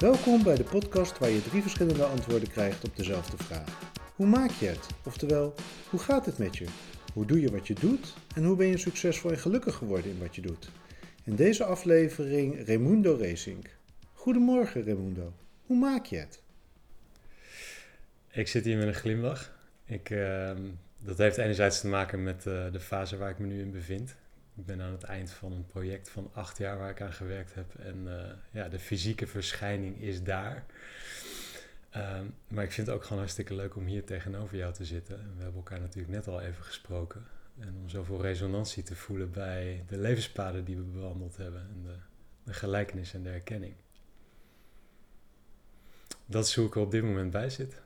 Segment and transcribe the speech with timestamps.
[0.00, 3.94] Welkom bij de podcast waar je drie verschillende antwoorden krijgt op dezelfde vraag.
[4.14, 4.86] Hoe maak je het?
[5.04, 5.54] Oftewel,
[5.90, 6.66] hoe gaat het met je?
[7.12, 8.14] Hoe doe je wat je doet?
[8.34, 10.70] En hoe ben je succesvol en gelukkig geworden in wat je doet?
[11.24, 13.68] In deze aflevering Raimundo Racing.
[14.12, 15.32] Goedemorgen Raimundo,
[15.66, 16.42] hoe maak je het?
[18.30, 19.52] Ik zit hier met een glimlach.
[19.84, 20.62] Ik, ehm,
[20.98, 24.16] dat heeft enerzijds te maken met uh, de fase waar ik me nu in bevind.
[24.60, 27.54] Ik ben aan het eind van een project van acht jaar waar ik aan gewerkt
[27.54, 27.74] heb.
[27.74, 30.64] En uh, ja, de fysieke verschijning is daar.
[31.96, 35.20] Um, maar ik vind het ook gewoon hartstikke leuk om hier tegenover jou te zitten.
[35.20, 37.26] En we hebben elkaar natuurlijk net al even gesproken.
[37.58, 41.60] En om zoveel resonantie te voelen bij de levenspaden die we bewandeld hebben.
[41.60, 41.94] En de,
[42.42, 43.74] de gelijkenis en de herkenning.
[46.26, 47.80] Dat is hoe ik er op dit moment bij zit.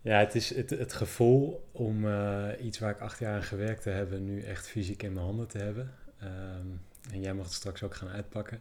[0.00, 3.84] Ja, het is het, het gevoel om uh, iets waar ik acht jaar aan gewerkt
[3.84, 5.94] hebben, nu echt fysiek in mijn handen te hebben.
[6.22, 6.80] Um,
[7.12, 8.60] en jij mag het straks ook gaan uitpakken.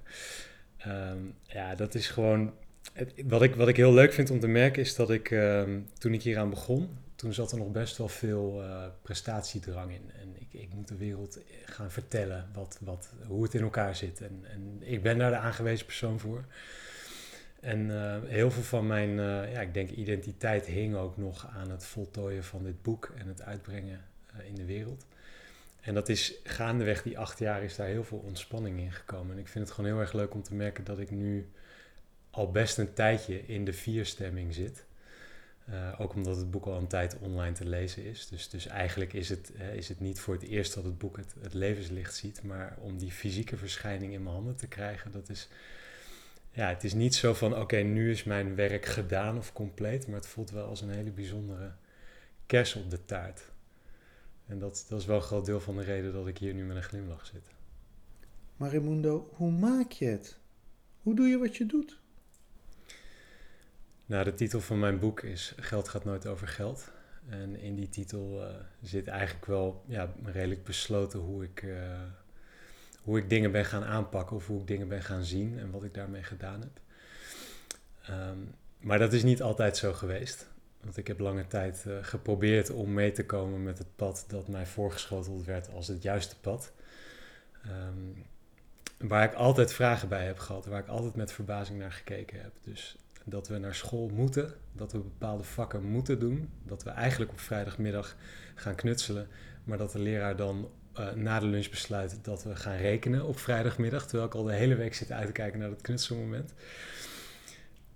[0.87, 2.53] Um, ja, dat is gewoon.
[2.93, 5.87] Het, wat, ik, wat ik heel leuk vind om te merken is dat ik um,
[5.97, 10.11] toen ik hieraan begon, toen zat er nog best wel veel uh, prestatiedrang in.
[10.21, 14.21] En ik, ik moet de wereld gaan vertellen wat, wat, hoe het in elkaar zit.
[14.21, 16.45] En, en ik ben daar de aangewezen persoon voor.
[17.59, 21.69] En uh, heel veel van mijn, uh, ja, ik denk identiteit hing ook nog aan
[21.69, 24.01] het voltooien van dit boek en het uitbrengen
[24.35, 25.05] uh, in de wereld.
[25.81, 29.31] En dat is gaandeweg die acht jaar is daar heel veel ontspanning in gekomen.
[29.31, 31.49] En ik vind het gewoon heel erg leuk om te merken dat ik nu
[32.29, 34.85] al best een tijdje in de vierstemming zit.
[35.97, 38.27] ook omdat het boek al een tijd online te lezen is.
[38.27, 41.35] Dus, dus eigenlijk is het, is het niet voor het eerst dat het boek het,
[41.41, 42.43] het levenslicht ziet.
[42.43, 45.49] Maar om die fysieke verschijning in mijn handen te krijgen, dat is
[46.57, 50.15] ja, het is niet zo van oké, nu is mijn werk gedaan of compleet, maar
[50.15, 51.71] het voelt wel als een hele bijzondere
[52.45, 53.51] kers op de taart.
[54.45, 56.65] En dat, dat is wel een groot deel van de reden dat ik hier nu
[56.65, 57.49] met een glimlach zit.
[58.55, 60.37] Maar Raimundo, hoe maak je het?
[61.01, 61.99] Hoe doe je wat je doet?
[64.05, 66.91] Nou, de titel van mijn boek is Geld gaat nooit over geld.
[67.29, 72.01] En in die titel uh, zit eigenlijk wel ja, redelijk besloten hoe ik, uh,
[73.07, 75.83] hoe ik dingen ben gaan aanpakken of hoe ik dingen ben gaan zien en wat
[75.83, 76.79] ik daarmee gedaan heb.
[78.09, 80.47] Um, maar dat is niet altijd zo geweest.
[80.83, 84.47] Want ik heb lange tijd uh, geprobeerd om mee te komen met het pad dat
[84.47, 86.73] mij voorgeschoteld werd als het juiste pad.
[87.65, 88.25] Um,
[89.09, 92.51] waar ik altijd vragen bij heb gehad, waar ik altijd met verbazing naar gekeken heb.
[92.61, 97.31] Dus dat we naar school moeten, dat we bepaalde vakken moeten doen, dat we eigenlijk
[97.31, 98.15] op vrijdagmiddag
[98.55, 99.27] gaan knutselen,
[99.63, 103.39] maar dat de leraar dan uh, na de lunch besluit dat we gaan rekenen op
[103.39, 106.53] vrijdagmiddag, terwijl ik al de hele week zit uit te kijken naar dat knutselmoment.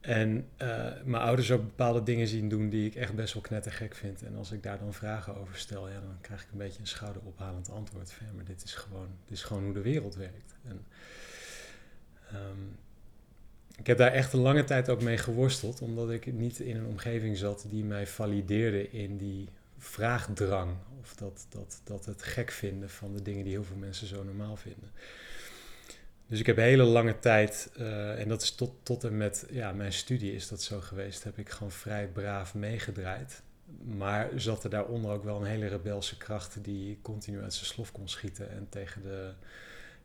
[0.01, 3.95] En uh, mijn ouders ook bepaalde dingen zien doen die ik echt best wel knettergek
[3.95, 4.23] vind.
[4.23, 6.87] En als ik daar dan vragen over stel, ja, dan krijg ik een beetje een
[6.87, 10.55] schouderophalend antwoord van, maar dit is gewoon, dit is gewoon hoe de wereld werkt.
[10.67, 10.85] En,
[12.33, 12.75] um,
[13.77, 16.85] ik heb daar echt een lange tijd ook mee geworsteld, omdat ik niet in een
[16.85, 19.49] omgeving zat die mij valideerde in die
[19.81, 20.75] vraagdrang.
[21.01, 24.23] Of dat, dat, dat het gek vinden van de dingen die heel veel mensen zo
[24.23, 24.91] normaal vinden.
[26.27, 29.71] Dus ik heb hele lange tijd, uh, en dat is tot, tot en met ja,
[29.71, 33.41] mijn studie is dat zo geweest, heb ik gewoon vrij braaf meegedraaid.
[33.83, 37.91] Maar zat er daaronder ook wel een hele rebelse kracht die continu uit zijn slof
[37.91, 39.33] kon schieten en tegen de,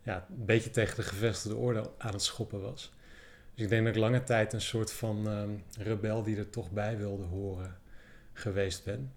[0.02, 2.92] ja, een beetje tegen de gevestigde orde aan het schoppen was.
[3.54, 6.70] Dus ik denk dat ik lange tijd een soort van um, rebel die er toch
[6.70, 7.78] bij wilde horen
[8.32, 9.12] geweest ben.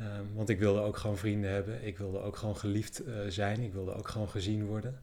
[0.00, 1.84] Um, want ik wilde ook gewoon vrienden hebben.
[1.86, 3.60] Ik wilde ook gewoon geliefd uh, zijn.
[3.60, 5.00] Ik wilde ook gewoon gezien worden.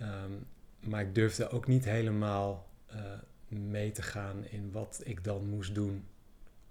[0.00, 0.46] Um,
[0.80, 3.00] maar ik durfde ook niet helemaal uh,
[3.48, 6.04] mee te gaan in wat ik dan moest doen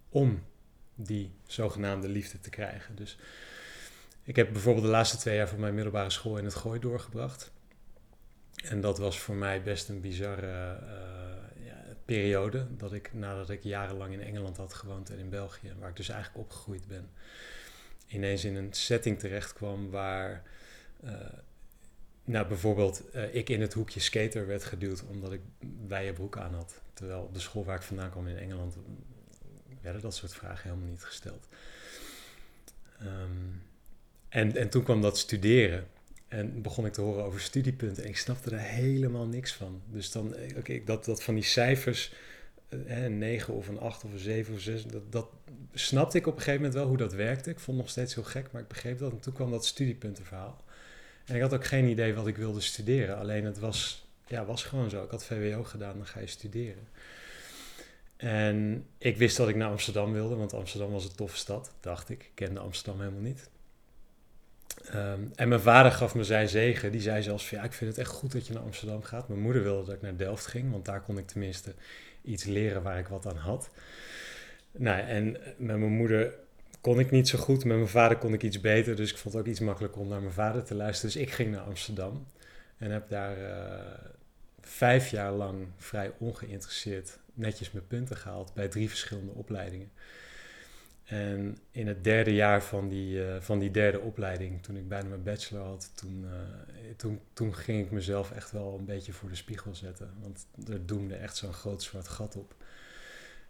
[0.10, 0.44] om
[0.95, 2.95] die zogenaamde liefde te krijgen.
[2.95, 3.18] Dus
[4.24, 7.51] ik heb bijvoorbeeld de laatste twee jaar van mijn middelbare school in het Gooi doorgebracht.
[8.63, 11.43] En dat was voor mij best een bizarre ja,
[12.06, 12.68] periode.
[12.78, 16.10] Dat ik nadat ik jarenlang in Engeland had gewoond en in België, waar ik dus
[16.10, 17.10] eigenlijk opgegroeid ben,
[18.08, 20.44] ineens in een setting terecht kwam waar.
[21.04, 21.12] Uh,
[22.26, 25.42] nou, bijvoorbeeld uh, ik in het hoekje skater werd geduwd omdat ik
[26.14, 26.82] broek aan had.
[26.94, 28.76] Terwijl op de school waar ik vandaan kwam in Engeland
[29.82, 31.48] werden dat soort vragen helemaal niet gesteld.
[33.02, 33.64] Um,
[34.30, 35.88] en, en toen kwam dat studeren.
[36.33, 38.03] En begon ik te horen over studiepunten.
[38.03, 39.81] En ik snapte daar helemaal niks van.
[39.85, 42.13] Dus dan, oké, okay, dat, dat van die cijfers,
[42.69, 45.27] eh, een 9 of een 8 of een 7 of 6, dat, dat
[45.74, 47.50] snapte ik op een gegeven moment wel hoe dat werkte.
[47.50, 49.12] Ik vond het nog steeds heel gek, maar ik begreep dat.
[49.12, 50.63] En toen kwam dat studiepuntenverhaal.
[51.25, 53.18] En ik had ook geen idee wat ik wilde studeren.
[53.18, 55.03] Alleen het was, ja, was gewoon zo.
[55.03, 56.88] Ik had VWO gedaan, dan ga je studeren.
[58.18, 62.09] En ik wist dat ik naar Amsterdam wilde, want Amsterdam was een toffe stad, dacht
[62.09, 62.24] ik.
[62.24, 63.50] Ik kende Amsterdam helemaal niet.
[64.91, 66.91] Ehm, en mijn vader gaf me zijn zegen.
[66.91, 69.27] Die zei zelfs van ja, ik vind het echt goed dat je naar Amsterdam gaat.
[69.27, 71.74] Mijn moeder wilde dat ik naar Delft ging, want daar kon ik tenminste
[72.21, 73.69] iets leren waar ik wat aan had.
[74.71, 76.33] Nou, en met mijn moeder
[76.81, 77.65] kon ik niet zo goed.
[77.65, 78.95] Met mijn vader kon ik iets beter.
[78.95, 81.13] Dus ik vond het ook iets makkelijker om naar mijn vader te luisteren.
[81.13, 82.27] Dus ik ging naar Amsterdam.
[82.77, 83.50] En heb daar uh,
[84.62, 89.91] vijf jaar lang vrij ongeïnteresseerd netjes mijn punten gehaald bij drie verschillende opleidingen.
[91.13, 95.07] En in het derde jaar van die, uh, van die derde opleiding, toen ik bijna
[95.07, 96.31] mijn bachelor had, toen, uh,
[96.98, 100.13] toen, toen ging ik mezelf echt wel een beetje voor de spiegel zetten.
[100.21, 102.56] Want er doemde echt zo'n groot zwart gat op.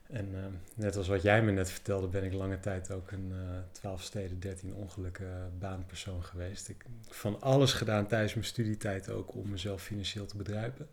[0.07, 0.39] En uh,
[0.75, 4.01] net als wat jij me net vertelde, ben ik lange tijd ook een uh, 12
[4.01, 6.69] steden, 13 ongelukken baanpersoon geweest.
[6.69, 10.87] Ik heb van alles gedaan tijdens mijn studietijd ook om mezelf financieel te bedruipen.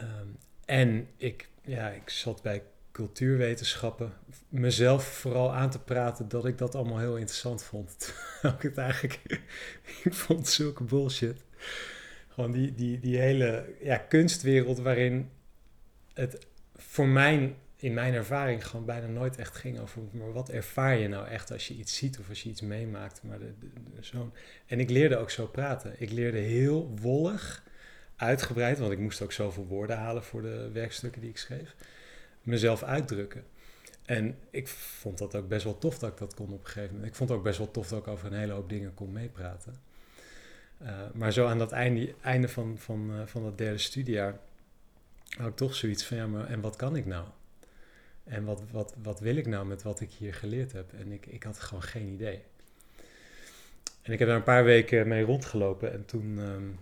[0.00, 2.62] Um, en ik, ja, ik zat bij
[2.96, 4.12] cultuurwetenschappen
[4.48, 7.96] mezelf vooral aan te praten dat ik dat allemaal heel interessant vond.
[7.98, 9.20] Terwijl ik het eigenlijk,
[10.04, 11.44] ik vond zulke bullshit.
[12.28, 15.30] Gewoon die, die, die hele ja, kunstwereld waarin
[16.14, 20.96] het voor mijn, in mijn ervaring gewoon bijna nooit echt ging over, maar wat ervaar
[20.96, 23.22] je nou echt als je iets ziet of als je iets meemaakt.
[23.22, 23.52] Maar de,
[24.66, 25.94] en ik leerde ook zo praten.
[25.98, 27.64] Ik leerde heel wollig,
[28.16, 31.74] uitgebreid, want ik moest ook zoveel woorden halen voor de werkstukken die ik schreef
[32.46, 33.44] mezelf uitdrukken.
[34.04, 36.94] En ik vond dat ook best wel tof dat ik dat kon op een gegeven
[36.94, 37.10] moment.
[37.10, 39.12] Ik vond het ook best wel tof dat ik over een hele hoop dingen kon
[39.12, 39.74] meepraten.
[40.82, 44.38] Uh, maar zo aan dat einde, einde van, van, uh, van dat derde studiejaar
[45.38, 47.26] had ik toch zoiets van, ja, maar en wat kan ik nou?
[48.24, 50.92] En wat, wat, wat wil ik nou met wat ik hier geleerd heb?
[50.92, 52.42] En ik, ik had gewoon geen idee.
[54.02, 56.78] En ik heb daar een paar weken mee rondgelopen en toen, um,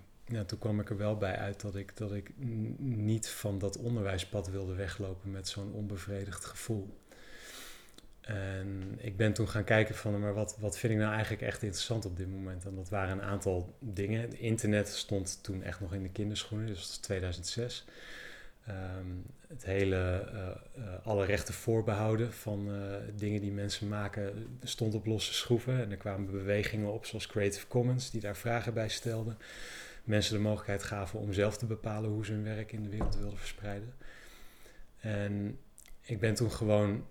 [0.47, 2.31] toen kwam ik er wel bij uit dat ik, dat ik
[2.79, 6.99] niet van dat onderwijspad wilde weglopen met zo'n onbevredigd gevoel.
[8.21, 11.63] En ik ben toen gaan kijken van, maar wat, wat vind ik nou eigenlijk echt
[11.63, 12.65] interessant op dit moment?
[12.65, 14.21] En dat waren een aantal dingen.
[14.21, 17.85] Het internet stond toen echt nog in de kinderschoenen, dus dat was 2006.
[18.69, 20.29] Um, het hele,
[20.79, 25.81] uh, alle rechten voorbehouden van uh, dingen die mensen maken stond op losse schroeven.
[25.81, 29.39] En er kwamen bewegingen op zoals Creative Commons die daar vragen bij stelden
[30.05, 33.17] mensen de mogelijkheid gaven om zelf te bepalen hoe ze hun werk in de wereld
[33.17, 33.95] wilden verspreiden.
[35.01, 35.59] En
[36.01, 37.07] ik ben toen gewoon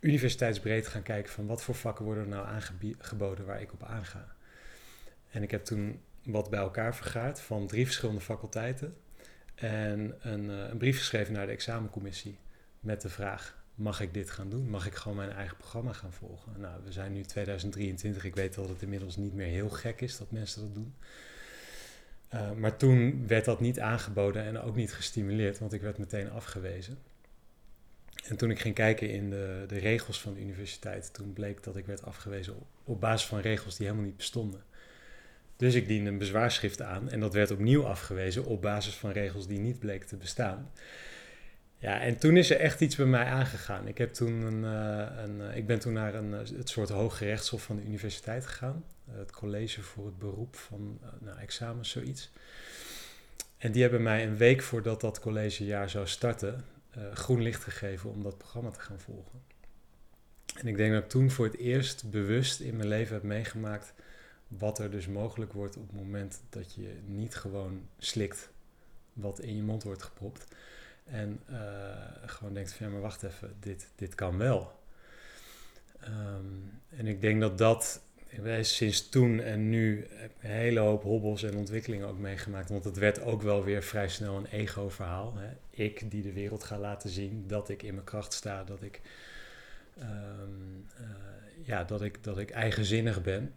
[0.00, 4.34] universiteitsbreed gaan kijken van wat voor vakken worden er nou aangeboden waar ik op aanga.
[5.30, 8.96] En ik heb toen wat bij elkaar vergaard van drie verschillende faculteiten
[9.54, 12.38] en een, uh, een brief geschreven naar de examencommissie
[12.80, 14.70] met de vraag: mag ik dit gaan doen?
[14.70, 16.60] Mag ik gewoon mijn eigen programma gaan volgen?
[16.60, 18.24] Nou, we zijn nu 2023.
[18.24, 20.94] Ik weet dat het inmiddels niet meer heel gek is dat mensen dat doen.
[22.34, 26.30] Uh, maar toen werd dat niet aangeboden en ook niet gestimuleerd, want ik werd meteen
[26.30, 26.98] afgewezen.
[28.24, 31.76] En toen ik ging kijken in de, de regels van de universiteit, toen bleek dat
[31.76, 32.54] ik werd afgewezen
[32.84, 34.62] op, basis van regels die helemaal niet bestonden.
[35.56, 39.46] Dus ik diende een bezwaarschrift aan en dat werd opnieuw afgewezen op basis van regels
[39.46, 40.70] die niet bleken te bestaan.
[41.78, 43.88] Ja, en toen is er echt iets bij mij aangegaan.
[43.88, 47.24] Ik, heb toen een, uh, een, uh, ik ben toen naar een, het soort hoge
[47.24, 48.84] rechtshof van de universiteit gegaan.
[49.12, 52.30] Het college voor het beroep van nou, examens, zoiets.
[53.58, 56.64] En die hebben mij een week voordat dat collegejaar zou starten,
[57.12, 59.42] groen licht gegeven om dat programma te gaan volgen.
[60.54, 63.92] En ik denk dat ik toen voor het eerst bewust in mijn leven heb meegemaakt
[64.48, 68.50] wat er dus mogelijk wordt op het moment dat je niet gewoon slikt
[69.12, 70.46] wat in je mond wordt gepropt
[71.04, 71.58] en uh,
[72.26, 74.78] gewoon denkt van ja, maar wacht even, dit, dit kan wel.
[76.04, 78.02] Um, en ik denk dat dat,
[78.60, 80.06] sinds toen en nu
[80.40, 82.68] een hele hoop hobbels en ontwikkelingen ook meegemaakt.
[82.68, 85.34] Want het werd ook wel weer vrij snel een ego-verhaal.
[85.70, 89.00] Ik die de wereld ga laten zien dat ik in mijn kracht sta, dat ik,
[89.98, 91.06] um, uh,
[91.66, 93.54] ja, dat ik, dat ik eigenzinnig ben.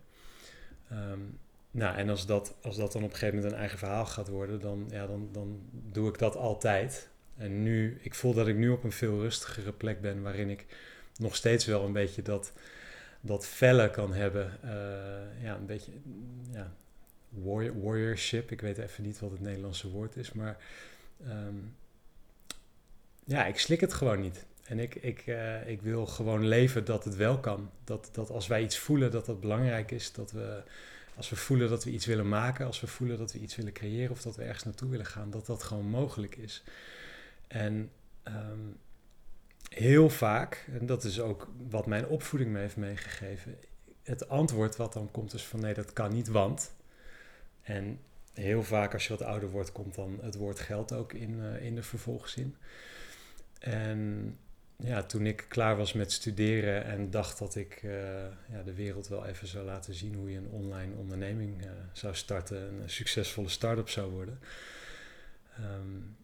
[0.91, 1.39] Um,
[1.71, 4.27] nou, en als dat, als dat dan op een gegeven moment een eigen verhaal gaat
[4.27, 7.09] worden, dan, ja, dan, dan doe ik dat altijd.
[7.37, 10.65] En nu, ik voel dat ik nu op een veel rustigere plek ben, waarin ik
[11.17, 12.53] nog steeds wel een beetje dat,
[13.25, 14.59] dat felle kan hebben.
[14.63, 15.91] Uh, ja, een beetje,
[16.51, 16.73] ja,
[17.29, 18.51] warrior, warriorship.
[18.51, 20.57] Ik weet even niet wat het Nederlandse woord is, maar
[21.27, 21.75] um,
[23.23, 24.45] ja, ik slik het gewoon niet.
[24.63, 27.71] En ik, ik, uh, ik wil gewoon leven dat het wel kan.
[27.83, 30.11] Dat, dat als wij iets voelen, dat dat belangrijk is.
[30.11, 30.63] Dat we,
[31.15, 33.73] als we voelen dat we iets willen maken, als we voelen dat we iets willen
[33.73, 36.63] creëren of dat we ergens naartoe willen gaan, dat dat gewoon mogelijk is.
[37.47, 37.91] En
[38.23, 38.77] um,
[39.73, 43.57] heel vaak, en dat is ook wat mijn opvoeding me heeft meegegeven,
[44.03, 46.71] het antwoord wat dan komt is van nee, dat kan niet, want.
[47.61, 47.99] En
[48.33, 51.65] heel vaak als je wat ouder wordt, komt dan het woord geld ook in, uh,
[51.65, 52.55] in de vervolgzin.
[53.59, 54.37] En
[54.77, 57.91] ja, toen ik klaar was met studeren en dacht dat ik uh,
[58.49, 62.15] ja, de wereld wel even zou laten zien hoe je een online onderneming uh, zou
[62.15, 64.39] starten, een succesvolle start-up zou worden,
[65.59, 66.15] um,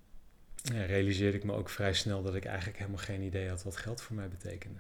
[0.64, 4.02] realiseerde ik me ook vrij snel dat ik eigenlijk helemaal geen idee had wat geld
[4.02, 4.80] voor mij betekende.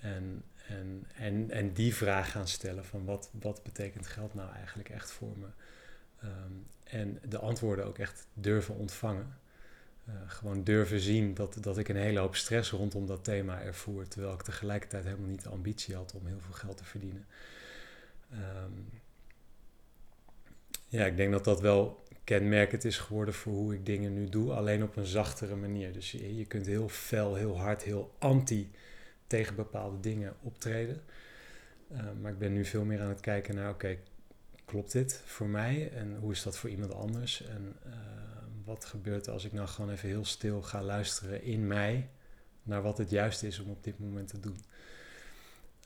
[0.00, 4.88] En, en, en, en die vraag gaan stellen van wat, wat betekent geld nou eigenlijk
[4.88, 5.46] echt voor me?
[6.24, 9.36] Um, en de antwoorden ook echt durven ontvangen.
[10.08, 14.08] Uh, gewoon durven zien dat, dat ik een hele hoop stress rondom dat thema ervoer,
[14.08, 17.26] terwijl ik tegelijkertijd helemaal niet de ambitie had om heel veel geld te verdienen.
[18.32, 18.88] Um,
[20.92, 24.52] ja, ik denk dat dat wel kenmerkend is geworden voor hoe ik dingen nu doe,
[24.52, 25.92] alleen op een zachtere manier.
[25.92, 28.70] Dus je, je kunt heel fel, heel hard, heel anti
[29.26, 31.00] tegen bepaalde dingen optreden.
[31.92, 33.98] Uh, maar ik ben nu veel meer aan het kijken naar, oké,
[34.64, 37.46] klopt dit voor mij en hoe is dat voor iemand anders?
[37.46, 37.92] En uh,
[38.64, 42.08] wat gebeurt als ik nou gewoon even heel stil ga luisteren in mij
[42.62, 44.56] naar wat het juist is om op dit moment te doen?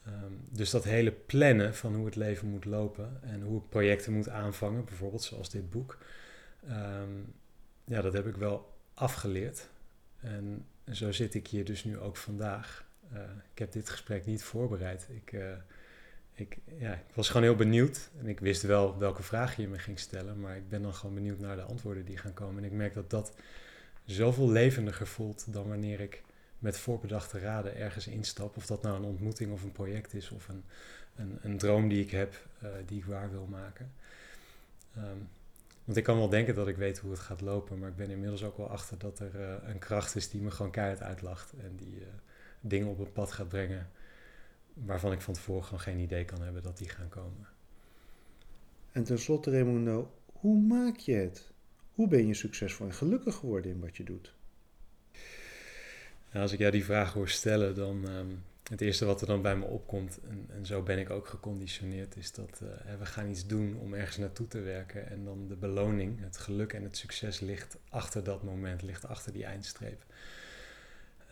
[0.07, 4.13] Um, dus dat hele plannen van hoe het leven moet lopen en hoe ik projecten
[4.13, 5.97] moet aanvangen, bijvoorbeeld zoals dit boek,
[6.69, 7.33] um,
[7.83, 9.69] ja, dat heb ik wel afgeleerd.
[10.19, 12.85] En zo zit ik hier dus nu ook vandaag.
[13.13, 13.19] Uh,
[13.51, 15.07] ik heb dit gesprek niet voorbereid.
[15.09, 15.51] Ik, uh,
[16.33, 18.09] ik, ja, ik was gewoon heel benieuwd.
[18.19, 20.39] En ik wist wel welke vragen je me ging stellen.
[20.39, 22.63] Maar ik ben dan gewoon benieuwd naar de antwoorden die gaan komen.
[22.63, 23.33] En ik merk dat dat
[24.05, 26.23] zoveel levendiger voelt dan wanneer ik
[26.59, 28.57] met voorbedachte raden ergens instap.
[28.57, 30.63] Of dat nou een ontmoeting of een project is of een,
[31.15, 33.91] een, een droom die ik heb, uh, die ik waar wil maken.
[34.97, 35.29] Um,
[35.83, 38.09] want ik kan wel denken dat ik weet hoe het gaat lopen, maar ik ben
[38.09, 41.53] inmiddels ook wel achter dat er uh, een kracht is die me gewoon keihard uitlacht
[41.53, 42.07] en die uh,
[42.61, 43.89] dingen op een pad gaat brengen
[44.73, 47.47] waarvan ik van tevoren gewoon geen idee kan hebben dat die gaan komen.
[48.91, 51.51] En tenslotte, Raimundo, hoe maak je het?
[51.91, 54.35] Hoe ben je succesvol en gelukkig geworden in wat je doet?
[56.41, 59.55] Als ik jou die vraag hoor stellen, dan um, het eerste wat er dan bij
[59.55, 63.47] me opkomt, en, en zo ben ik ook geconditioneerd, is dat uh, we gaan iets
[63.47, 65.09] doen om ergens naartoe te werken.
[65.09, 69.33] En dan de beloning, het geluk en het succes ligt achter dat moment, ligt achter
[69.33, 70.03] die eindstreep.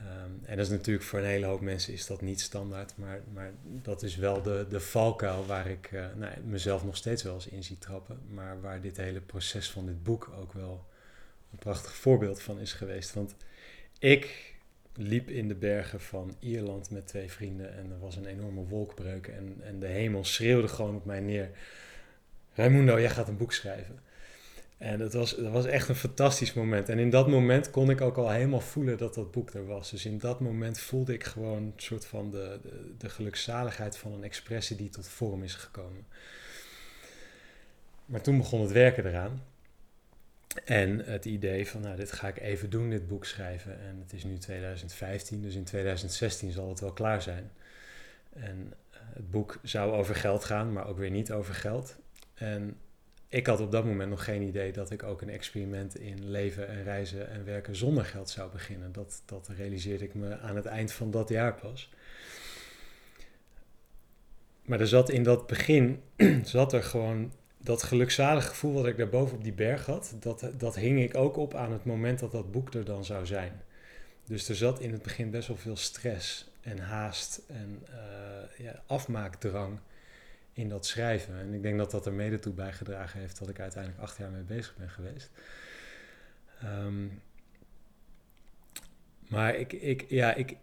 [0.02, 3.22] Um, en dat is natuurlijk voor een hele hoop mensen is dat niet standaard, maar,
[3.34, 7.34] maar dat is wel de, de valkuil waar ik uh, nou, mezelf nog steeds wel
[7.34, 8.20] eens in zie trappen.
[8.30, 10.86] Maar waar dit hele proces van dit boek ook wel
[11.52, 13.14] een prachtig voorbeeld van is geweest.
[13.14, 13.36] Want
[14.00, 14.55] ik
[14.98, 19.28] liep in de bergen van Ierland met twee vrienden en er was een enorme wolkbreuk
[19.28, 21.50] en, en de hemel schreeuwde gewoon op mij neer.
[22.54, 24.00] Raimundo, jij gaat een boek schrijven.
[24.78, 26.90] En dat was, dat was echt een fantastisch moment.
[26.90, 29.92] En in dat moment kon ik ook al helemaal voelen dat dat boek er was.
[29.92, 34.12] Dus in dat moment voelde ik gewoon een soort van de, de, de gelukzaligheid van
[34.14, 36.06] een expressie die tot vorm is gekomen.
[38.06, 39.42] Maar toen begon het werken eraan.
[40.66, 43.80] En het idee van, nou, dit ga ik even doen, dit boek schrijven.
[43.80, 47.52] En het is nu 2015, dus in 2016 zal het wel klaar zijn.
[48.34, 51.98] En uh, het boek zou over geld gaan, maar ook weer niet over geld.
[52.34, 52.78] En
[53.28, 56.68] ik had op dat moment nog geen idee dat ik ook een experiment in leven
[56.68, 58.92] en reizen en werken zonder geld zou beginnen.
[58.92, 61.90] Dat, dat realiseerde ik me aan het eind van dat jaar pas.
[64.62, 66.02] Maar er zat in dat begin,
[66.44, 67.32] zat er gewoon
[67.66, 71.38] dat gelukzalige gevoel wat ik daarboven op die berg had, dat, dat hing ik ook
[71.38, 73.62] op aan het moment dat dat boek er dan zou zijn.
[74.26, 78.82] Dus er zat in het begin best wel veel stress en haast en uh, ja,
[78.86, 79.80] afmaakdrang
[80.54, 81.40] in dat schrijven.
[81.40, 84.32] En ik denk dat dat er mede toe bijgedragen heeft dat ik uiteindelijk acht jaar
[84.32, 85.30] mee bezig ben geweest.
[86.64, 87.22] Um,
[89.28, 90.58] maar ik, ik, ja, ik,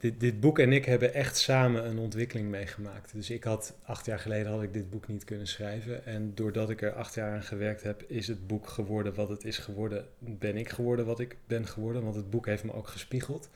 [0.00, 3.12] dit, dit, boek en ik hebben echt samen een ontwikkeling meegemaakt.
[3.12, 6.06] Dus ik had acht jaar geleden had ik dit boek niet kunnen schrijven.
[6.06, 9.44] En doordat ik er acht jaar aan gewerkt heb, is het boek geworden wat het
[9.44, 10.06] is geworden.
[10.18, 12.02] Ben ik geworden wat ik ben geworden.
[12.02, 13.50] Want het boek heeft me ook gespiegeld.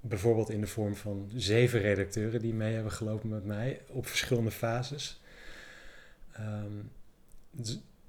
[0.00, 4.50] Bijvoorbeeld in de vorm van zeven redacteuren die mee hebben gelopen met mij op verschillende
[4.50, 5.20] fases.
[6.38, 6.90] Um,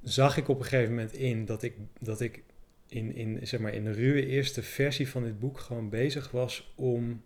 [0.03, 2.43] zag ik op een gegeven moment in dat ik, dat ik
[2.91, 6.73] in, in, zeg maar, in de ruwe eerste versie van dit boek gewoon bezig was
[6.75, 7.23] om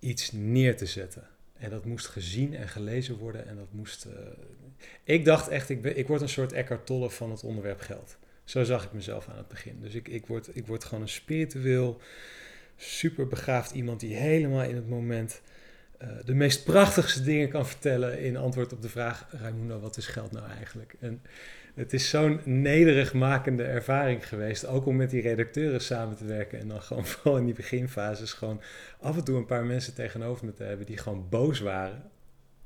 [0.00, 1.28] iets neer te zetten.
[1.56, 3.46] En dat moest gezien en gelezen worden.
[3.46, 4.06] En dat moest.
[4.06, 4.12] Uh...
[5.04, 8.18] Ik dacht echt, ik, ben, ik word een soort Eckhart Tolle van het onderwerp geld.
[8.44, 9.80] Zo zag ik mezelf aan het begin.
[9.80, 12.00] Dus ik, ik, word, ik word gewoon een spiritueel,
[12.76, 15.42] super begaafd iemand die helemaal in het moment
[16.02, 20.06] uh, de meest prachtigste dingen kan vertellen in antwoord op de vraag: Raimundo, wat is
[20.06, 20.94] geld nou eigenlijk?
[21.00, 21.22] En
[21.74, 24.66] het is zo'n nederig makende ervaring geweest.
[24.66, 26.58] Ook om met die redacteuren samen te werken.
[26.58, 28.60] En dan gewoon vooral in die beginfases gewoon
[29.00, 32.02] af en toe een paar mensen tegenover me te hebben die gewoon boos waren.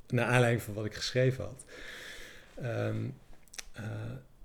[0.06, 1.64] Naar aanleiding van wat ik geschreven had.
[2.62, 3.14] Um,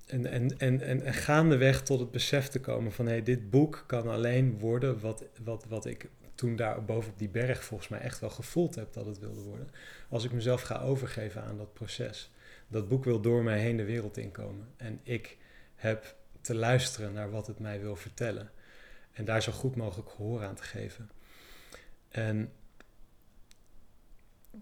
[0.10, 3.50] en, en, en, en, en gaandeweg tot het besef te komen van hé, hey, dit
[3.50, 7.90] boek kan alleen worden wat, wat, wat ik toen daar boven op die berg volgens
[7.90, 9.70] mij echt wel gevoeld heb dat het wilde worden.
[10.10, 12.32] Als ik mezelf ga overgeven aan dat proces.
[12.70, 14.68] Dat boek wil door mij heen de wereld inkomen.
[14.78, 15.38] En ik
[15.76, 18.52] heb te luisteren naar wat het mij wil vertellen.
[19.12, 21.10] En daar zo goed mogelijk gehoor aan te geven.
[22.10, 22.52] En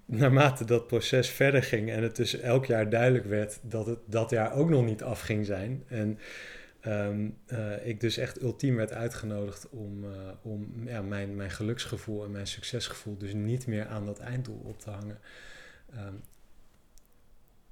[0.06, 4.30] naarmate dat proces verder ging en het dus elk jaar duidelijk werd dat het dat
[4.30, 5.84] jaar ook nog niet af ging zijn.
[5.88, 6.20] En
[6.86, 10.12] um, uh, ik dus echt ultiem werd uitgenodigd om, uh,
[10.42, 14.80] om ja, mijn, mijn geluksgevoel en mijn succesgevoel dus niet meer aan dat einddoel op
[14.80, 15.20] te hangen.
[15.96, 16.24] Um,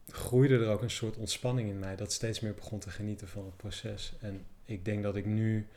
[0.10, 3.46] groeide er ook een soort ontspanning in mij dat steeds meer begon te genieten van
[3.46, 4.14] het proces.
[4.20, 5.68] En ik denk dat ik nu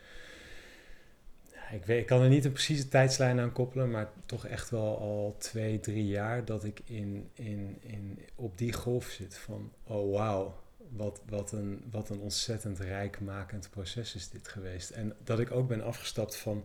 [1.72, 4.98] ik, weet, ik kan er niet een precieze tijdslijn aan koppelen, maar toch echt wel
[4.98, 10.12] al twee, drie jaar dat ik in, in, in, op die golf zit van, oh
[10.12, 14.90] wauw, wat, wat, een, wat een ontzettend rijkmakend proces is dit geweest.
[14.90, 16.64] En dat ik ook ben afgestapt van,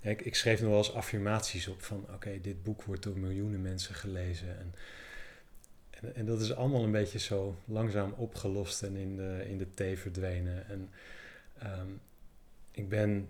[0.00, 3.62] ik, ik schreef nog wel eens affirmaties op van, oké, dit boek wordt door miljoenen
[3.62, 4.58] mensen gelezen.
[4.58, 4.74] En,
[6.00, 9.70] en, en, dat is allemaal een beetje zo langzaam opgelost en in de, in de
[9.70, 10.68] thee verdwenen.
[10.68, 10.90] En
[11.62, 12.00] um,
[12.70, 13.28] ik ben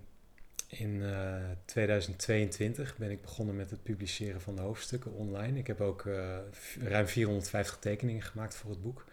[0.67, 5.59] in uh, eh, 2022 ben ik begonnen met het publiceren van de hoofdstukken online.
[5.59, 6.39] Ik heb ook uh,
[6.81, 9.05] ruim 450 tekeningen gemaakt voor het boek.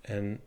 [0.00, 0.40] En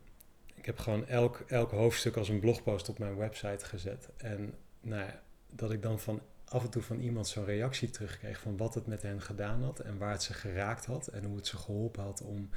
[0.55, 4.09] ik heb gewoon elk, elk hoofdstuk als een blogpost op mijn website gezet.
[4.17, 5.09] En nou
[5.49, 8.87] dat ik dan van af en toe van iemand zo'n reactie terugkreeg van wat het
[8.87, 12.03] met hen gedaan had en waar het ze geraakt had en hoe het ze geholpen
[12.03, 12.49] had om,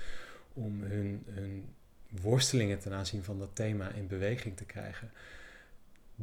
[0.52, 1.74] om hun, hun
[2.20, 5.10] worstelingen ten aanzien van dat thema in beweging te krijgen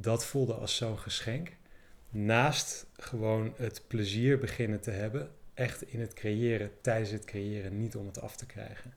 [0.01, 1.51] dat voelde als zo'n geschenk.
[2.09, 7.95] Naast gewoon het plezier beginnen te hebben, echt in het creëren, tijdens het creëren, niet
[7.95, 8.93] om het af te krijgen.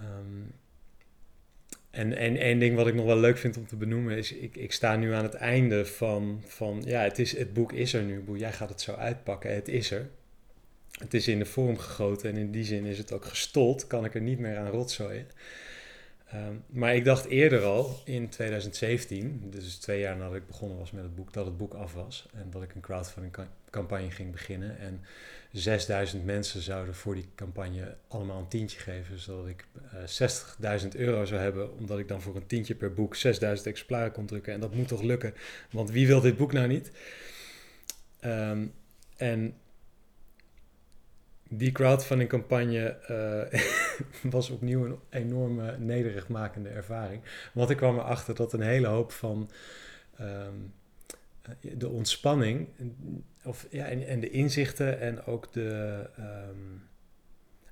[0.00, 0.52] Um,
[1.92, 4.72] en, één ding wat ik nog wel leuk vind om te benoemen is, ik, ik
[4.72, 8.24] sta nu aan het einde van, van ja, het, is, het boek is er nu.
[8.34, 10.08] Jij gaat het zo uitpakken, het is er.
[10.98, 14.04] Het is in de vorm gegoten en in die zin is het ook gestold, kan
[14.04, 15.26] ik er niet meer aan rotzooien.
[16.34, 20.90] Um, maar ik dacht eerder al, in 2017, dus twee jaar nadat ik begonnen was
[20.90, 22.26] met het boek, dat het boek af was.
[22.34, 23.36] En dat ik een crowdfunding
[23.70, 24.78] campagne ging beginnen.
[24.78, 25.00] En
[25.52, 29.18] 6000 mensen zouden voor die campagne allemaal een tientje geven.
[29.18, 29.66] Zodat ik
[30.20, 34.12] uh, 60.000 euro zou hebben, omdat ik dan voor een tientje per boek 6000 exemplaren
[34.12, 34.52] kon drukken.
[34.52, 35.34] En dat moet toch lukken,
[35.70, 36.90] want wie wil dit boek nou niet?
[38.24, 38.72] Um,
[39.16, 39.54] en
[41.48, 43.60] die crowdfunding campagne uh,
[44.30, 47.22] was opnieuw een enorme nederigmakende ervaring.
[47.52, 49.50] Want ik kwam erachter dat een hele hoop van
[50.20, 50.72] um,
[51.60, 52.68] de ontspanning
[53.44, 56.82] of, ja, en, en, de inzichten en ook de, um,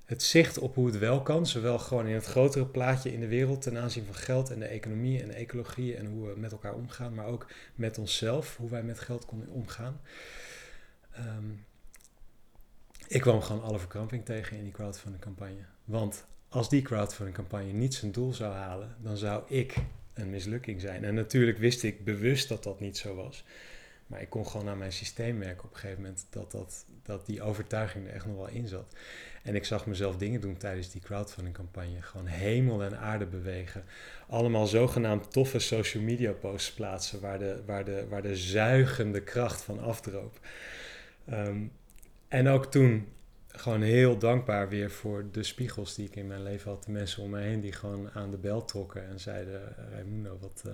[0.05, 3.27] het zicht op hoe het wel kan, zowel gewoon in het grotere plaatje in de
[3.27, 6.73] wereld ten aanzien van geld en de economie en ecologie en hoe we met elkaar
[6.73, 10.01] omgaan, maar ook met onszelf, hoe wij met geld kunnen omgaan.
[11.17, 11.65] Um,
[13.11, 15.65] ik kwam gewoon alle verkramping tegen in die crowdfunding campagne.
[15.85, 19.75] Want als die crowdfunding campagne niet zijn doel zou halen, dan zou ik
[20.13, 21.03] een mislukking zijn.
[21.03, 23.43] En natuurlijk wist ik bewust dat dat niet zo was.
[24.07, 27.25] Maar ik kon gewoon aan mijn systeem werken op een gegeven moment dat, dat, dat
[27.25, 28.95] die overtuiging er echt nog wel in zat.
[29.43, 32.01] En ik zag mezelf dingen doen tijdens die crowdfunding campagne.
[32.01, 33.83] Gewoon hemel en aarde bewegen.
[34.27, 39.61] Allemaal zogenaamd toffe social media posts plaatsen waar de, waar de, waar de zuigende kracht
[39.61, 40.39] van afdroop.
[41.31, 41.71] Um,
[42.31, 43.07] en ook toen
[43.47, 46.83] gewoon heel dankbaar weer voor de spiegels die ik in mijn leven had.
[46.83, 50.63] De mensen om mij heen die gewoon aan de bel trokken en zeiden: Raimundo, wat,
[50.67, 50.73] uh,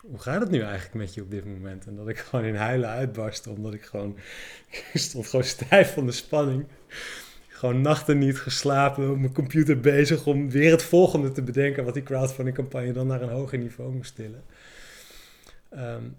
[0.00, 1.86] hoe gaat het nu eigenlijk met je op dit moment?
[1.86, 4.16] En dat ik gewoon in huilen uitbarstte, omdat ik gewoon,
[4.92, 6.66] ik stond gewoon stijf van de spanning.
[7.48, 11.94] Gewoon nachten niet geslapen, op mijn computer bezig om weer het volgende te bedenken wat
[11.94, 14.44] die crowdfunding campagne dan naar een hoger niveau moest tillen.
[15.72, 16.16] Um,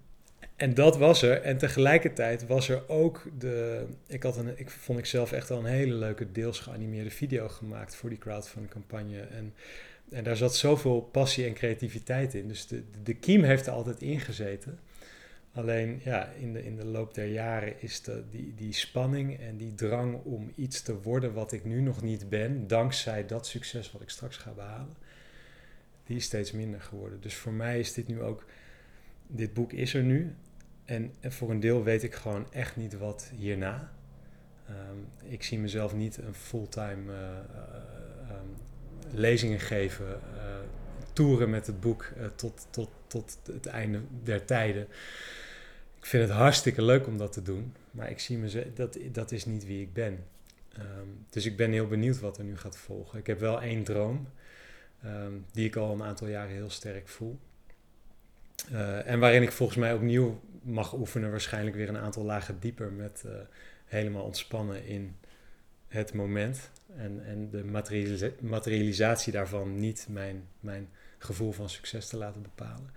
[0.56, 1.42] en dat was er.
[1.42, 3.86] En tegelijkertijd was er ook de.
[4.06, 7.48] Ik, had een, ik vond ik zelf echt wel een hele leuke, deels geanimeerde video
[7.48, 9.20] gemaakt voor die crowdfunding campagne.
[9.20, 9.54] En,
[10.10, 12.48] en daar zat zoveel passie en creativiteit in.
[12.48, 14.78] Dus de, de kiem heeft er altijd ingezeten.
[15.52, 19.56] Alleen ja, in de, in de loop der jaren is de, die, die spanning en
[19.56, 23.92] die drang om iets te worden wat ik nu nog niet ben, dankzij dat succes
[23.92, 24.96] wat ik straks ga behalen,
[26.06, 27.20] die is steeds minder geworden.
[27.20, 28.44] Dus voor mij is dit nu ook
[29.26, 30.34] dit boek is er nu.
[30.86, 33.92] En, voor een deel weet ik gewoon echt niet wat hierna.
[34.70, 37.28] Um, ik zie mezelf niet een fulltime uh,
[38.30, 38.56] um,
[39.10, 40.42] lezingen geven, uh,
[41.12, 44.86] toeren met het boek tot, tot, tot het einde der tijden.
[45.98, 49.32] Ik vind het hartstikke leuk om dat te doen, maar ik zie mezelf, dat, dat
[49.32, 50.24] is niet wie ik ben.
[50.78, 53.18] Um, dus ik ben heel benieuwd wat er nu gaat volgen.
[53.18, 54.28] Ik heb wel één droom.
[55.02, 57.38] ehm, die ik al een aantal jaren heel sterk voel.
[58.72, 62.92] Eh, en waarin ik volgens mij opnieuw mag oefenen, waarschijnlijk weer een aantal lagen dieper
[62.92, 63.32] met eh,
[63.84, 65.16] helemaal ontspannen in
[65.88, 66.70] het moment.
[66.96, 67.64] En, en de
[68.40, 72.90] materialisatie daarvan niet mijn, mijn gevoel van succes te laten bepalen.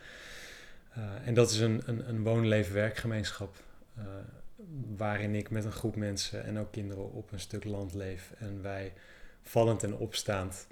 [0.98, 3.56] Uh, en dat is een, een, een woon-leven-werkgemeenschap.
[4.98, 8.32] waarin ik met een groep mensen en ook kinderen op een stuk land leef.
[8.38, 8.94] En wij
[9.44, 10.68] vallend en opstaand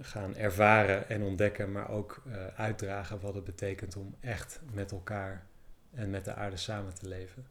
[0.00, 5.46] gaan ervaren en ontdekken, maar ook uh, uitdragen wat het betekent om echt met elkaar
[5.94, 7.46] en met de aarde samen te leven.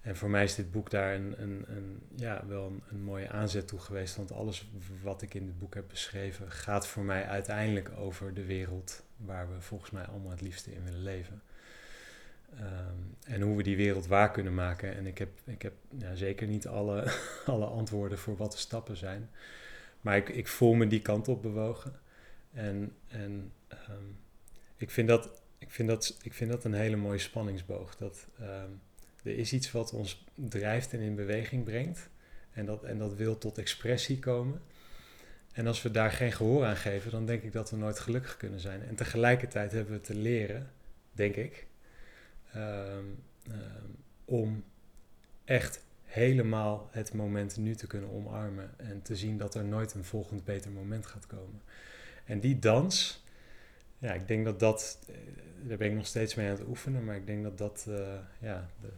[0.00, 3.68] En voor mij is dit boek daar een, een, een ja, wel een, mooie aanzet
[3.68, 4.16] toe geweest.
[4.16, 4.70] Want alles
[5.02, 9.48] wat ik in dit boek heb beschreven gaat voor mij uiteindelijk over de wereld waar
[9.54, 11.42] we volgens mij allemaal het liefste in willen leven.
[12.60, 14.94] Um, en hoe we die wereld waar kunnen maken.
[14.94, 17.12] En ik heb, ik heb ja, zeker niet alle,
[17.46, 19.30] alle antwoorden voor wat de stappen zijn.
[20.02, 22.00] Maar ik, ik voel me die kant op bewogen.
[22.52, 23.52] En, en
[23.90, 24.18] um,
[24.76, 27.96] ik, vind dat, ik, vind dat, ik vind dat een hele mooie spanningsboog.
[27.96, 28.80] Dat um,
[29.22, 32.08] er is iets wat ons drijft en in beweging brengt.
[32.52, 34.62] En dat, en dat wil tot expressie komen.
[35.52, 38.36] En als we daar geen gehoor aan geven, dan denk ik dat we nooit gelukkig
[38.36, 38.82] kunnen zijn.
[38.82, 40.70] En tegelijkertijd hebben we te leren,
[41.12, 41.66] denk ik,
[42.56, 43.24] um,
[44.24, 44.64] om
[45.44, 50.04] echt helemaal het moment nu te kunnen omarmen en te zien dat er nooit een
[50.04, 51.62] volgend beter moment gaat komen.
[52.24, 53.24] En die dans,
[53.98, 55.14] ja, ik denk dat dat, eh,
[55.62, 58.14] daar ben ik nog steeds mee aan het oefenen, maar ik denk dat dat, uh,
[58.40, 58.88] ja, de,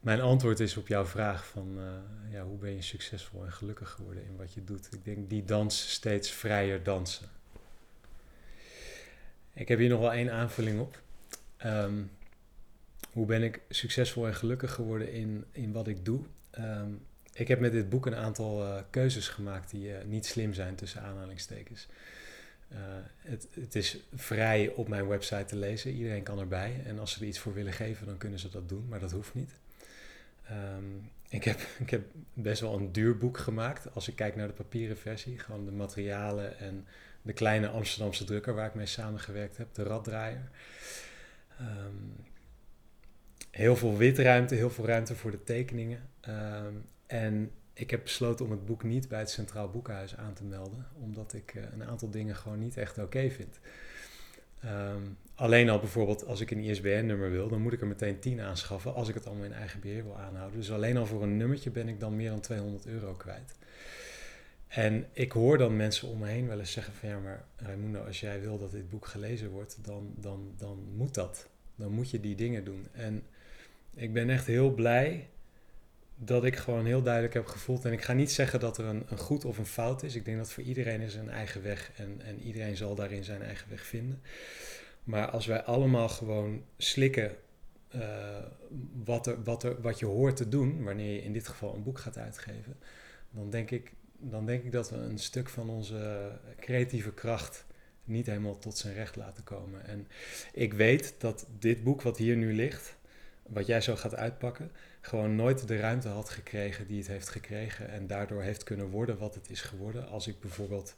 [0.00, 3.90] mijn antwoord is op jouw vraag van, uh, ja, hoe ben je succesvol en gelukkig
[3.90, 4.88] geworden in wat je doet.
[4.92, 7.28] Ik denk die dans steeds vrijer dansen.
[9.52, 11.02] Ik heb hier nog wel één aanvulling op.
[11.64, 12.10] Um,
[13.16, 16.20] hoe ben ik succesvol en gelukkig geworden in, in wat ik doe?
[16.50, 16.90] Ehm,
[17.32, 20.74] ik heb met dit boek een aantal uh, keuzes gemaakt die uh, niet slim zijn
[20.74, 21.86] tussen aanhalingstekens.
[22.72, 22.78] Uh,
[23.18, 25.92] het, het, is vrij op mijn website te lezen.
[25.92, 26.80] Iedereen kan erbij.
[26.84, 28.86] En als ze er iets voor willen geven, dan kunnen ze dat doen.
[28.88, 29.50] Maar dat hoeft niet.
[30.50, 32.02] Um, ik, heb, ik heb
[32.32, 33.94] best wel een duur boek gemaakt.
[33.94, 35.38] Als ik kijk naar de papieren versie.
[35.38, 36.86] Gewoon de materialen en
[37.22, 39.74] de kleine Amsterdamse drukker waar ik mee samengewerkt heb.
[39.74, 40.48] De raddraaier.
[41.60, 42.14] Um,
[43.56, 46.08] heel veel witruimte, heel veel ruimte voor de tekeningen.
[46.20, 46.74] Ehm,
[47.06, 50.86] en ik heb besloten om het boek niet bij het Centraal Boekhuis aan te melden,
[50.94, 53.58] omdat ik uh, een aantal dingen gewoon niet echt oké vind.
[54.64, 58.40] Um, alleen al bijvoorbeeld als ik een ISBN-nummer wil, dan moet ik er meteen 10
[58.40, 60.58] aanschaffen als ik het allemaal in eigen beheer wil aanhouden.
[60.58, 63.54] Dus alleen al voor een nummertje ben ik dan meer dan 200 euro kwijt.
[64.68, 68.04] En ik hoor dan mensen om me heen wel eens zeggen van ja, maar Raimundo,
[68.04, 71.48] als jij wil dat dit boek gelezen wordt, dan, dan, dan moet dat.
[71.76, 72.86] Dan moet je die dingen doen.
[72.92, 73.22] En
[73.96, 75.28] ik ben echt heel blij
[76.14, 77.84] dat ik gewoon heel duidelijk heb gevoeld.
[77.84, 80.14] En ik ga niet zeggen dat er een, goed of een fout is.
[80.14, 83.42] Ik denk dat voor iedereen is een eigen weg en, en iedereen zal daarin zijn
[83.42, 84.22] eigen weg vinden.
[85.04, 87.36] Maar als wij allemaal gewoon slikken
[87.94, 88.38] uh,
[89.04, 91.82] wat, er, wat, er, wat je hoort te doen, wanneer je in dit geval een
[91.82, 92.76] boek gaat uitgeven,
[93.30, 96.30] dan denk ik, dan denk ik dat we een stuk van onze
[96.60, 97.64] creatieve kracht
[98.04, 99.86] niet helemaal tot zijn recht laten komen.
[99.86, 100.08] En
[100.52, 102.95] ik weet dat dit boek wat hier nu ligt,
[103.48, 107.88] wat jij zo gaat uitpakken, gewoon nooit de ruimte had gekregen die het heeft gekregen
[107.88, 110.96] en daardoor heeft kunnen worden wat het is geworden als ik bijvoorbeeld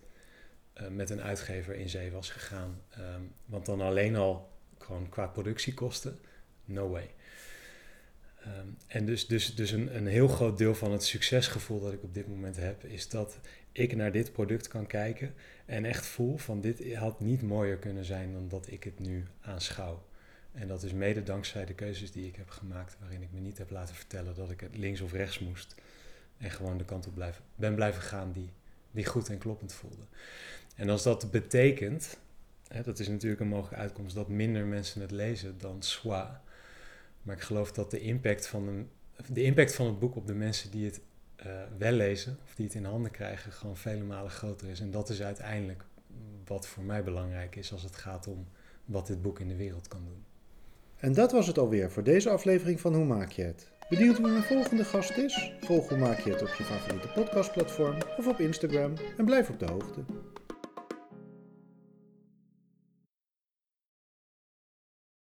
[0.80, 2.82] uh, met een uitgever in zee was gegaan.
[2.98, 6.18] Um, want dan alleen al gewoon qua productiekosten,
[6.64, 7.10] no way.
[8.46, 12.02] Um, en dus, dus, dus een, een heel groot deel van het succesgevoel dat ik
[12.02, 13.38] op dit moment heb, is dat
[13.72, 15.34] ik naar dit product kan kijken
[15.66, 19.26] en echt voel van dit had niet mooier kunnen zijn dan dat ik het nu
[19.40, 20.06] aanschouw.
[20.52, 23.58] En dat is mede dankzij de keuzes die ik heb gemaakt, waarin ik me niet
[23.58, 25.74] heb laten vertellen dat ik het links of rechts moest.
[26.38, 28.50] En gewoon de kant op ben blijven gaan die,
[28.90, 30.02] die goed en kloppend voelde.
[30.74, 32.18] En als dat betekent,
[32.68, 36.42] hè, dat is natuurlijk een mogelijke uitkomst, dat minder mensen het lezen dan swa.
[37.22, 38.88] Maar ik geloof dat de impact van,
[39.26, 41.00] de impact van het boek op de mensen die het
[41.46, 44.80] uh, wel lezen, of die het in handen krijgen, gewoon vele malen groter is.
[44.80, 45.84] En dat is uiteindelijk
[46.44, 48.48] wat voor mij belangrijk is als het gaat om
[48.84, 50.24] wat dit boek in de wereld kan doen.
[50.98, 53.70] En dat was het alweer voor deze aflevering van Hoe Maak je het?
[53.88, 55.52] Benieuwd wie mijn volgende gast is?
[55.60, 59.58] Volg Hoe Maak je het op je favoriete podcastplatform of op Instagram en blijf op
[59.58, 60.00] de hoogte.